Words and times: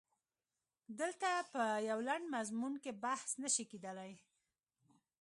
دلته 0.99 1.29
په 1.53 1.63
یوه 1.89 2.03
لنډ 2.09 2.25
مضمون 2.35 2.73
کې 2.83 2.91
بحث 3.05 3.29
نه 3.43 3.49
شي 3.53 3.63
کېدلای. 3.71 4.13